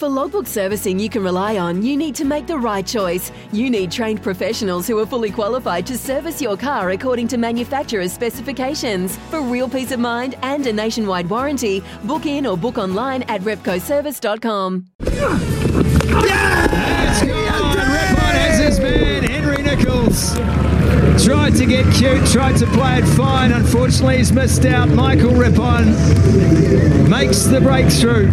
[0.00, 3.30] For logbook servicing you can rely on, you need to make the right choice.
[3.52, 8.10] You need trained professionals who are fully qualified to service your car according to manufacturer's
[8.10, 9.18] specifications.
[9.28, 13.42] For real peace of mind and a nationwide warranty, book in or book online at
[13.42, 14.86] repcoservice.com.
[16.24, 17.22] Yes!
[17.22, 20.34] Rippon has his man, Henry Nicholls.
[21.22, 23.52] Tried to get cute, tried to play it fine.
[23.52, 24.88] Unfortunately, he's missed out.
[24.88, 25.90] Michael Rippon
[27.10, 28.32] makes the breakthrough.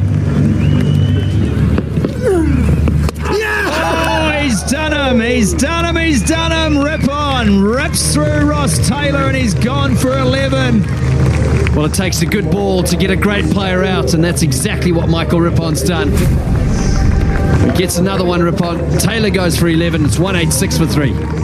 [5.48, 5.96] He's done him.
[5.96, 6.84] He's done him.
[6.84, 7.64] Rippon.
[7.64, 10.82] Rips through Ross Taylor and he's gone for 11.
[11.74, 14.92] Well, it takes a good ball to get a great player out, and that's exactly
[14.92, 16.12] what Michael Rippon's done.
[16.12, 18.98] He gets another one, Ripon.
[18.98, 20.04] Taylor goes for 11.
[20.04, 21.37] It's 186 for three.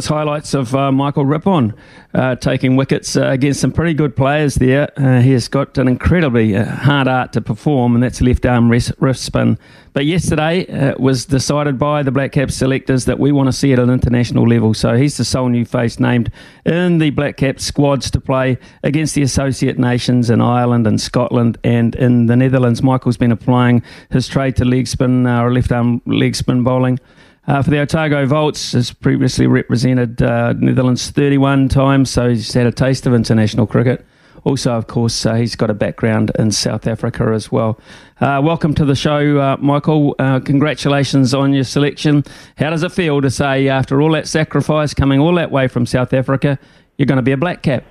[0.00, 1.74] Was highlights of uh, Michael Rippon
[2.14, 4.88] uh, taking wickets uh, against some pretty good players there.
[4.96, 8.70] Uh, he has got an incredibly uh, hard art to perform, and that's left arm
[8.70, 9.58] wrist, spin.
[9.92, 13.52] But yesterday uh, it was decided by the Black Caps selectors that we want to
[13.52, 14.72] see at an international level.
[14.72, 16.32] So he's the sole new face named
[16.64, 21.58] in the Black Caps squads to play against the associate nations in Ireland and Scotland
[21.62, 22.82] and in the Netherlands.
[22.82, 26.98] Michael's been applying his trade to leg spin or left arm leg spin bowling.
[27.46, 32.66] Uh, for the Otago Volts, has previously represented uh, Netherlands 31 times, so he's had
[32.66, 34.04] a taste of international cricket.
[34.44, 37.78] Also, of course, uh, he's got a background in South Africa as well.
[38.20, 40.14] Uh, welcome to the show, uh, Michael.
[40.18, 42.24] Uh, congratulations on your selection.
[42.56, 45.86] How does it feel to say, after all that sacrifice, coming all that way from
[45.86, 46.58] South Africa,
[46.96, 47.84] you're going to be a black cap?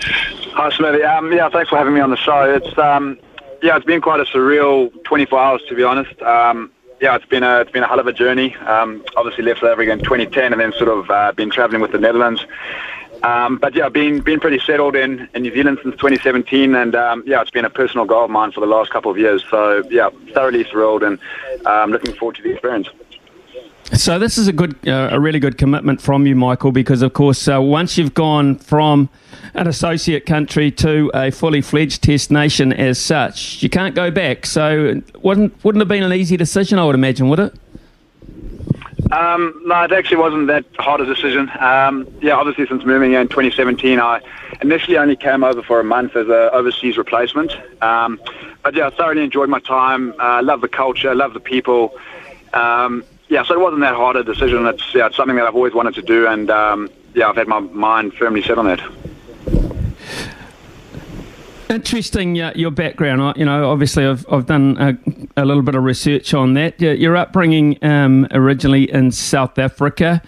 [0.00, 1.02] Hi, Smithy.
[1.02, 2.42] Um, yeah, thanks for having me on the show.
[2.42, 3.18] It's um,
[3.62, 6.20] yeah, it's been quite a surreal 24 hours to be honest.
[6.22, 6.70] Um,
[7.02, 8.54] yeah, it's been a it's been a hell of a journey.
[8.58, 11.90] Um, obviously left South Africa in 2010, and then sort of uh, been travelling with
[11.90, 12.46] the Netherlands.
[13.24, 17.24] Um, but yeah, been been pretty settled in, in New Zealand since 2017, and um,
[17.26, 19.44] yeah, it's been a personal goal of mine for the last couple of years.
[19.50, 21.18] So yeah, thoroughly thrilled, and
[21.66, 22.88] um, looking forward to the experience.
[23.92, 27.12] So this is a good, uh, a really good commitment from you, Michael, because of
[27.12, 29.10] course, uh, once you've gone from
[29.54, 34.46] an associate country to a fully fledged Test nation as such, you can't go back.
[34.46, 37.54] So wouldn't wouldn't have been an easy decision, I would imagine, would it?
[39.12, 41.50] Um, no, it actually wasn't that hard a decision.
[41.60, 44.22] Um, yeah, obviously since moving here in 2017, I
[44.62, 47.52] initially only came over for a month as an overseas replacement.
[47.82, 48.18] Um,
[48.62, 50.14] but yeah, I thoroughly enjoyed my time.
[50.18, 51.94] Uh, love the culture, love the people.
[52.54, 54.66] Um, yeah, so it wasn't that hard a decision.
[54.66, 57.48] It's yeah, it's something that I've always wanted to do, and um, yeah, I've had
[57.48, 58.82] my mind firmly set on that.
[61.70, 63.38] Interesting, uh, your background.
[63.38, 66.78] You know, obviously, I've, I've done a, a little bit of research on that.
[66.78, 70.20] Your, your upbringing um, originally in South Africa.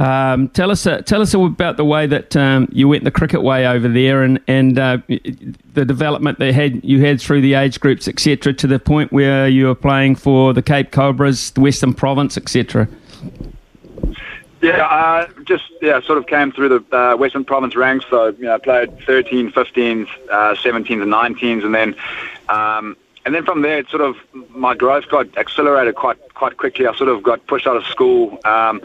[0.00, 3.42] Um, tell us, uh, tell us about the way that um, you went the cricket
[3.42, 7.78] way over there, and and uh, the development they had you had through the age
[7.80, 11.92] groups, etc., to the point where you were playing for the Cape Cobras, the Western
[11.92, 12.88] Province, etc.
[14.62, 18.06] Yeah, uh, just yeah, sort of came through the uh, Western Province ranks.
[18.08, 21.94] So you know, played 13, 15, uh, 17, and 19s, and then
[22.48, 22.96] um,
[23.26, 24.16] and then from there, it sort of
[24.48, 26.86] my growth got accelerated quite quite quickly.
[26.86, 28.40] I sort of got pushed out of school.
[28.46, 28.80] Um,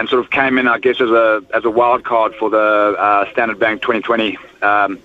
[0.00, 2.96] and sort of came in, I guess, as a as a wild card for the
[2.98, 4.98] uh, Standard Bank 2020 um,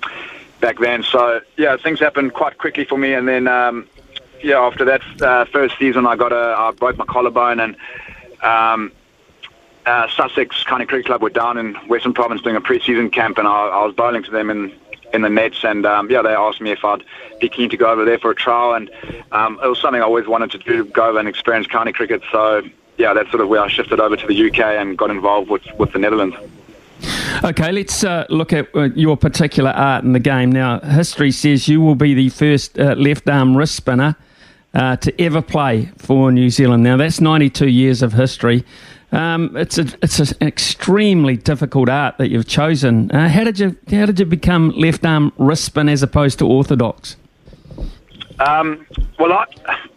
[0.62, 1.04] back then.
[1.04, 3.90] So yeah, things happened quite quickly for me, and then um,
[4.42, 7.76] yeah, after that uh, first season, I got a I broke my collarbone, and
[8.42, 8.94] um,
[9.86, 13.50] uh, Sussex County Cricket Club were down in Western Province doing a pre-season camp, and
[13.50, 14.74] I, I was bowling to them in
[15.14, 17.04] in the nets, and um, yeah, they asked me if I'd
[17.42, 18.90] be keen to go over there for a trial, and
[19.34, 22.22] um, it was something I always wanted to do, go over and experience county cricket.
[22.32, 22.64] So
[22.98, 25.64] yeah, that's sort of where I shifted over to the UK and got involved with
[25.78, 26.36] with the Netherlands.
[27.44, 30.52] Okay, let's uh, look at uh, your particular art in the game.
[30.52, 34.16] Now, history says you will be the first uh, left arm wrist spinner
[34.74, 36.84] uh, to ever play for New Zealand.
[36.84, 38.64] Now, that's 92 years of history.
[39.12, 43.12] Um, it's a, it's an extremely difficult art that you've chosen.
[43.12, 46.48] Uh, how did you how did you become left arm wrist spin as opposed to
[46.48, 47.16] orthodox?
[48.40, 48.86] Um,
[49.20, 49.46] well, I,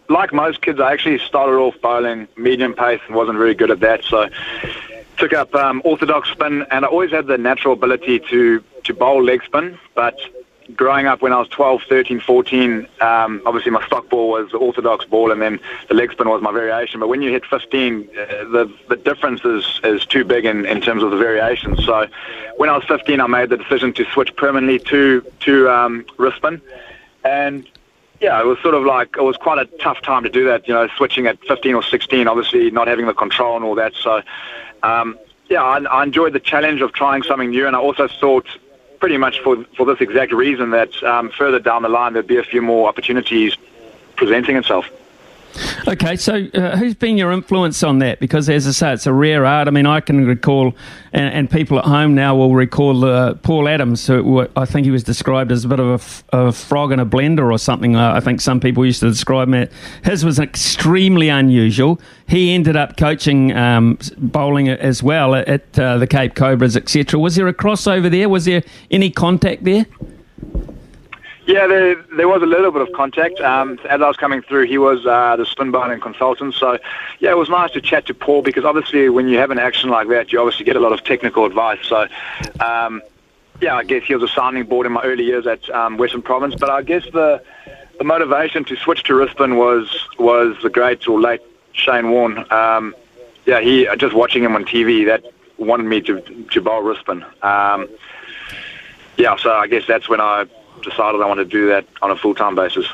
[0.09, 3.79] like most kids, I actually started off bowling medium pace and wasn't very good at
[3.81, 4.03] that.
[4.03, 4.29] So
[5.17, 9.21] took up um, orthodox spin, and I always had the natural ability to to bowl
[9.23, 9.77] leg spin.
[9.93, 10.17] But
[10.75, 14.57] growing up when I was 12, 13, 14, um, obviously my stock ball was the
[14.57, 15.59] orthodox ball, and then
[15.89, 16.99] the leg spin was my variation.
[16.99, 20.79] But when you hit 15, uh, the the difference is is too big in, in
[20.79, 21.75] terms of the variation.
[21.77, 22.07] So
[22.55, 26.37] when I was 15, I made the decision to switch permanently to to um, wrist
[26.37, 26.61] spin,
[27.25, 27.67] and
[28.21, 30.67] yeah, it was sort of like it was quite a tough time to do that.
[30.67, 33.93] You know, switching at 15 or 16, obviously not having the control and all that.
[33.95, 34.21] So,
[34.83, 35.17] um,
[35.49, 38.47] yeah, I, I enjoyed the challenge of trying something new, and I also thought
[38.99, 42.37] pretty much for for this exact reason that um, further down the line there'd be
[42.37, 43.55] a few more opportunities
[44.15, 44.85] presenting itself.
[45.87, 48.19] Okay, so uh, who's been your influence on that?
[48.19, 49.67] Because as I say, it's a rare art.
[49.67, 50.75] I mean, I can recall,
[51.13, 54.91] and, and people at home now will recall uh, Paul Adams, who I think he
[54.91, 57.95] was described as a bit of a, f- a frog in a blender or something.
[57.95, 59.67] Uh, I think some people used to describe him.
[60.03, 61.99] His was extremely unusual.
[62.27, 67.19] He ended up coaching um, bowling as well at uh, the Cape Cobras, etc.
[67.19, 68.29] Was there a crossover there?
[68.29, 69.87] Was there any contact there?
[71.49, 73.39] Yeah, there, there was a little bit of contact.
[73.39, 76.53] Um, as I was coming through, he was uh, the spin bowling consultant.
[76.53, 76.77] So,
[77.17, 79.89] yeah, it was nice to chat to Paul because obviously when you have an action
[79.89, 81.79] like that, you obviously get a lot of technical advice.
[81.87, 82.07] So,
[82.63, 83.01] um,
[83.61, 86.21] yeah, I guess he was a sounding board in my early years at um, Western
[86.21, 86.53] Province.
[86.53, 87.41] But I guess the
[87.97, 91.41] the motivation to switch to wrist was was the great or late
[91.73, 92.45] Shane Warne.
[92.53, 92.93] Um,
[93.47, 95.23] yeah, he just watching him on TV that
[95.57, 97.09] wanted me to to bowl wrist.
[97.09, 97.89] Um,
[99.17, 100.45] yeah, so I guess that's when I
[100.81, 102.85] decided I want to do that on a full time basis.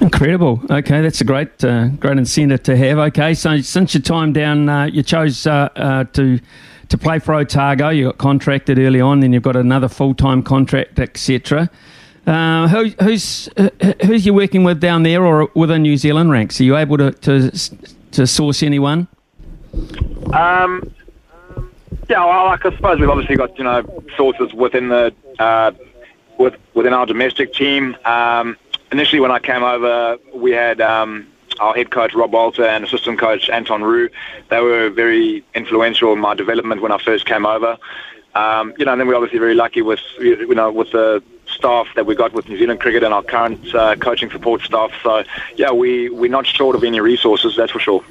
[0.00, 0.60] Incredible.
[0.70, 2.98] Okay, that's a great, uh, great incentive to have.
[2.98, 6.40] Okay, so since your time down, uh, you chose uh, uh to
[6.88, 7.88] to play for Otago.
[7.90, 11.70] You got contracted early on, then you've got another full time contract, etc.
[12.26, 13.70] Uh, who, who's uh,
[14.04, 16.60] who's you working with down there, or within New Zealand ranks?
[16.60, 17.50] Are you able to to,
[18.12, 19.08] to source anyone?
[20.32, 20.92] Um,
[22.08, 25.14] yeah, well, like I suppose we've obviously got you know sources within the
[26.38, 27.96] with within our domestic team.
[28.04, 28.56] Um,
[28.90, 31.26] initially, when I came over, we had um,
[31.60, 34.08] our head coach Rob Walter and assistant coach Anton Roux.
[34.48, 37.78] They were very influential in my development when I first came over.
[38.34, 41.86] Um, you know, and then we're obviously very lucky with you know with the staff
[41.94, 44.90] that we got with New Zealand Cricket and our current uh, coaching support staff.
[45.02, 45.24] So
[45.56, 48.04] yeah, we we're not short of any resources, that's for sure.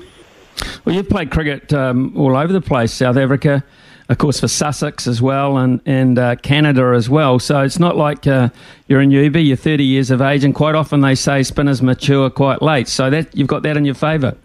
[0.86, 3.64] Well, you've played cricket um, all over the place, South Africa,
[4.10, 7.40] of course, for Sussex as well, and and uh, Canada as well.
[7.40, 8.50] So it's not like uh,
[8.88, 9.46] you're a newbie.
[9.46, 12.88] You're 30 years of age, and quite often they say spinners mature quite late.
[12.88, 14.36] So that you've got that in your favour.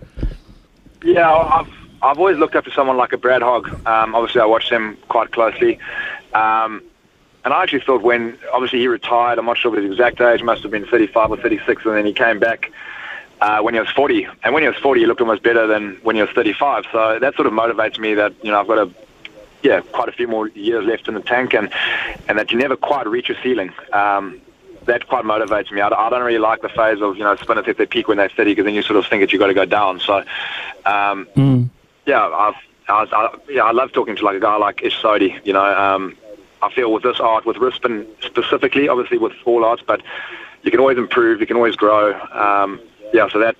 [1.02, 1.68] Yeah, I've
[2.02, 3.68] I've always looked up to someone like a Brad Hogg.
[3.86, 5.78] Um, obviously, I watched him quite closely.
[6.34, 6.82] Um,
[7.44, 10.42] and I actually thought when, obviously, he retired, I'm not sure of his exact age,
[10.42, 12.72] must have been 35 or 36, and then he came back
[13.40, 14.26] uh, when he was 40.
[14.42, 16.86] And when he was 40, he looked almost better than when he was 35.
[16.92, 18.90] So that sort of motivates me that, you know, I've got a
[19.62, 21.72] yeah, quite a few more years left in the tank, and
[22.28, 23.72] and that you never quite reach your ceiling.
[23.92, 24.40] Um,
[24.84, 25.80] that quite motivates me.
[25.80, 28.18] I, I don't really like the phase of you know spinners at their peak when
[28.18, 29.98] they're steady because then you sort of think that you've got to go down.
[30.00, 30.18] So,
[30.84, 31.68] um, mm.
[32.06, 32.54] yeah, I've,
[32.88, 35.40] I, was, I, yeah, I love talking to like a guy like Ish Sodhi.
[35.44, 36.16] You know, um,
[36.62, 40.02] I feel with this art, with wrist spin specifically, obviously with all arts, but
[40.62, 42.12] you can always improve, you can always grow.
[42.30, 42.80] Um,
[43.12, 43.56] yeah, so that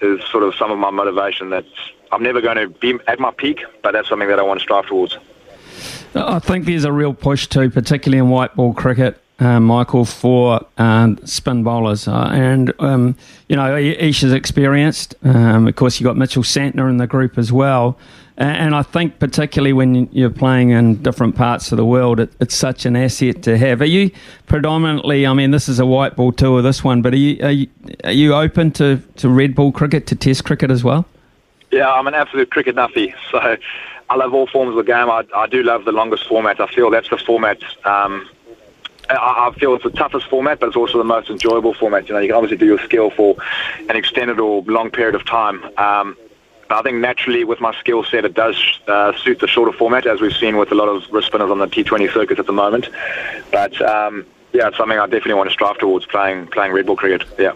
[0.00, 1.50] is sort of some of my motivation.
[1.50, 1.64] That
[2.12, 4.64] I'm never going to be at my peak, but that's something that I want to
[4.64, 5.18] strive towards.
[6.14, 10.66] I think there's a real push too, particularly in white ball cricket, uh, Michael, for
[10.76, 12.08] um, spin bowlers.
[12.08, 13.16] Uh, and, um,
[13.48, 15.14] you know, Ish is experienced.
[15.22, 17.96] Um, of course, you've got Mitchell Santner in the group as well.
[18.40, 22.54] And I think, particularly when you're playing in different parts of the world, it, it's
[22.54, 23.82] such an asset to have.
[23.82, 24.10] Are you
[24.46, 27.50] predominantly, I mean, this is a white ball tour, this one, but are you, are
[27.50, 27.68] you,
[28.02, 31.04] are you open to, to red ball cricket, to test cricket as well?
[31.70, 33.14] Yeah, I'm an absolute cricket nuffy.
[33.30, 33.58] So
[34.08, 35.10] I love all forms of the game.
[35.10, 36.60] I, I do love the longest format.
[36.60, 37.62] I feel that's the format.
[37.84, 38.26] Um,
[39.10, 42.08] I, I feel it's the toughest format, but it's also the most enjoyable format.
[42.08, 43.36] You know, you can obviously do your skill for
[43.90, 45.62] an extended or long period of time.
[45.76, 46.16] Um,
[46.70, 50.20] I think naturally, with my skill set, it does uh, suit the shorter format, as
[50.20, 52.88] we've seen with a lot of wrist spinners on the T20 circuit at the moment.
[53.50, 56.96] But um, yeah, it's something I definitely want to strive towards playing playing red ball
[56.96, 57.24] cricket.
[57.38, 57.52] Yeah.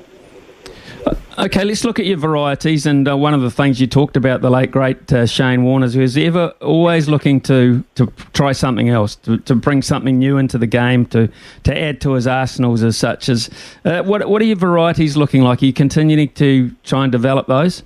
[1.36, 2.86] Okay, let's look at your varieties.
[2.86, 5.82] And uh, one of the things you talked about, the late great uh, Shane Warne,
[5.82, 10.38] is was ever always looking to, to try something else, to, to bring something new
[10.38, 11.28] into the game, to,
[11.64, 13.28] to add to his arsenals as such.
[13.28, 13.50] As
[13.84, 15.60] uh, what what are your varieties looking like?
[15.60, 17.82] Are you continuing to try and develop those?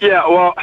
[0.00, 0.54] Yeah, well,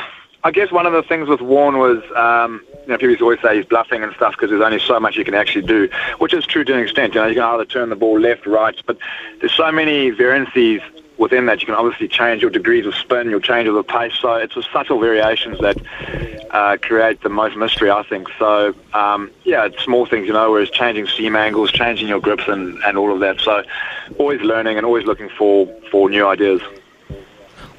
[0.44, 3.58] I guess one of the things with Warne was, um, you know, people always say
[3.58, 6.46] he's bluffing and stuff because there's only so much you can actually do, which is
[6.46, 7.14] true to an extent.
[7.14, 8.98] You know, you can either turn the ball left, right, but
[9.40, 10.82] there's so many variances
[11.18, 11.62] within that.
[11.62, 14.14] You can obviously change your degrees of spin, you'll change of the pace.
[14.20, 15.78] So it's the subtle variations that
[16.52, 18.28] uh, create the most mystery, I think.
[18.40, 22.48] So um, yeah, it's small things, you know, whereas changing seam angles, changing your grips,
[22.48, 23.42] and, and all of that.
[23.42, 23.64] So
[24.18, 26.62] always learning and always looking for for new ideas.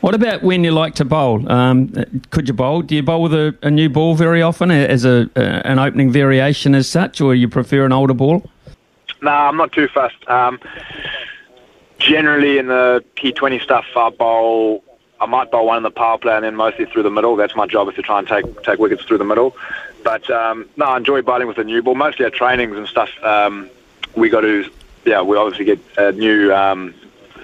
[0.01, 1.51] What about when you like to bowl?
[1.51, 1.93] Um,
[2.31, 2.83] could you bowl?
[2.83, 6.75] Do you bowl with a, a new ball very often as a, an opening variation
[6.77, 8.49] as such, or you prefer an older ball?
[9.23, 10.29] No, I'm not too fussed.
[10.29, 10.61] Um,
[11.99, 14.85] generally, in the T20 stuff, I bowl.
[15.21, 17.35] I might bowl one in the power play and then mostly through the middle.
[17.35, 19.57] That's my job is to try and take take wickets through the middle.
[20.05, 21.97] But um, no, I enjoy bowling with the new ball.
[21.97, 23.11] Mostly at trainings and stuff.
[23.25, 23.69] Um,
[24.15, 24.71] we got to,
[25.05, 26.95] yeah, we obviously get a new um,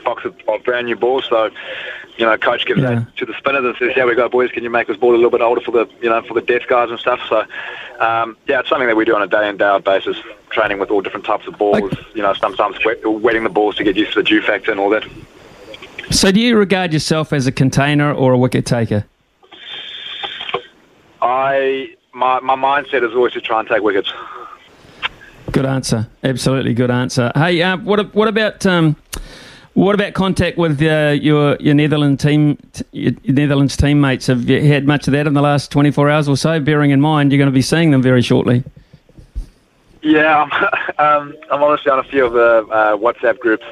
[0.04, 1.26] box of, of brand new balls.
[1.28, 1.50] So
[2.16, 2.94] you know, coach gives yeah.
[2.94, 4.50] that to the spinners and says, "Yeah, we go, boys.
[4.50, 6.40] Can you make this ball a little bit older for the, you know, for the
[6.40, 7.40] death guys and stuff?" So,
[8.00, 10.16] um, yeah, it's something that we do on a day in day out basis,
[10.50, 11.82] training with all different types of balls.
[11.82, 12.06] Okay.
[12.14, 14.78] You know, sometimes wet, wetting the balls to get used to the dew factor and
[14.78, 15.04] all that.
[16.10, 19.04] So, do you regard yourself as a container or a wicket taker?
[21.20, 24.12] I my my mindset is always to try and take wickets.
[25.50, 26.08] Good answer.
[26.22, 27.32] Absolutely good answer.
[27.34, 28.64] Hey, uh, what what about?
[28.66, 28.96] Um,
[29.74, 32.58] what about contact with uh, your your Netherlands team,
[32.92, 34.28] your Netherlands teammates?
[34.28, 36.60] Have you had much of that in the last 24 hours or so?
[36.60, 38.64] Bearing in mind you're going to be seeing them very shortly.
[40.02, 43.64] Yeah, I'm, um, I'm honestly on a few of the uh, WhatsApp groups,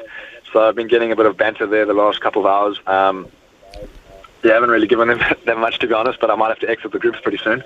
[0.51, 2.79] so I've been getting a bit of banter there the last couple of hours.
[2.85, 3.27] Um,
[4.43, 6.59] yeah, I haven't really given them that much to be honest, but I might have
[6.59, 7.63] to exit the groups pretty soon.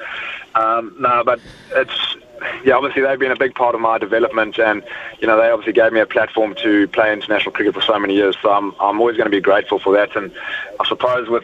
[0.53, 1.39] Um, no, but
[1.71, 2.17] it's
[2.63, 4.83] yeah, obviously they've been a big part of my development, and
[5.19, 8.15] you know they obviously gave me a platform to play international cricket for so many
[8.15, 8.35] years.
[8.41, 10.15] So I'm I'm always going to be grateful for that.
[10.15, 10.31] And
[10.79, 11.43] I suppose with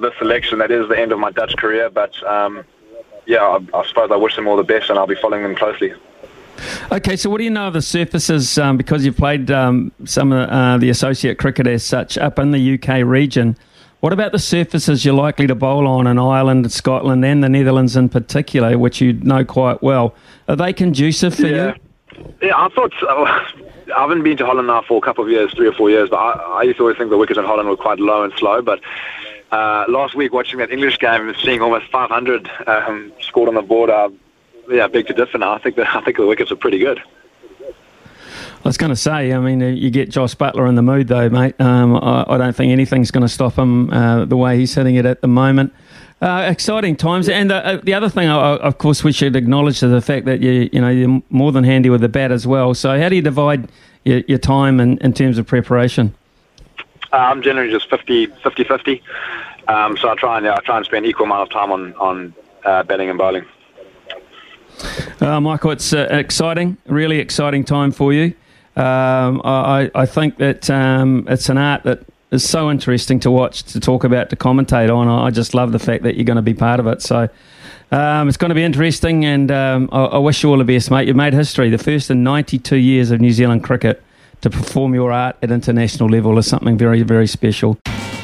[0.00, 1.90] this selection, that is the end of my Dutch career.
[1.90, 2.64] But um,
[3.26, 5.54] yeah, I, I, suppose I wish them all the best, and I'll be following them
[5.54, 5.92] closely.
[6.92, 8.58] Okay, so what do you know of the surfaces?
[8.58, 12.52] Um, because you've played um, some of uh, the associate cricket as such up in
[12.52, 13.56] the UK region.
[14.04, 17.96] What about the surfaces you're likely to bowl on in Ireland, Scotland, and the Netherlands
[17.96, 20.14] in particular, which you know quite well?
[20.46, 21.72] Are they conducive for yeah.
[22.12, 22.24] you?
[22.42, 23.08] Yeah, I thought so.
[23.08, 26.10] I haven't been to Holland now for a couple of years, three or four years,
[26.10, 28.32] but I, I used to always think the wickets in Holland were quite low and
[28.34, 28.60] slow.
[28.60, 28.80] But
[29.50, 33.62] uh, last week, watching that English game and seeing almost 500 um, scored on the
[33.62, 34.10] board, uh,
[34.68, 35.54] yeah, big to differ now.
[35.54, 37.00] I think I think the wickets are pretty good.
[38.64, 41.28] I was going to say, I mean, you get Jos Buttler in the mood, though,
[41.28, 41.54] mate.
[41.60, 44.94] Um, I, I, don't think anything's going to stop him uh, the way he's hitting
[44.94, 45.74] it at the moment.
[46.22, 49.82] Uh, exciting times, and the, uh, the other thing, uh, of course, we should acknowledge
[49.82, 52.46] is the fact that you you know you're more than handy with the bat as
[52.46, 52.72] well.
[52.72, 53.68] So, how do you divide
[54.04, 56.14] your, your time in, in terms of preparation?
[57.12, 59.02] Uh, I'm generally just 50, 50, 50.
[59.68, 61.92] Um, so I try and yeah, I try and spend equal amount of time on
[61.96, 63.44] on uh, batting and bowling.
[65.20, 68.34] Michael, it's exciting, really exciting time for you.
[68.76, 72.00] Um, I, I think that um, it's an art that
[72.30, 75.08] is so interesting to watch, to talk about, to commentate on.
[75.08, 77.00] I just love the fact that you're going to be part of it.
[77.00, 77.28] So
[77.92, 80.90] um, it's going to be interesting, and um, I, I, wish you all the best,
[80.90, 81.06] mate.
[81.06, 81.70] You've made history.
[81.70, 84.02] The first in 92 years of New Zealand cricket
[84.40, 87.78] to perform your art at international level is something very, very special.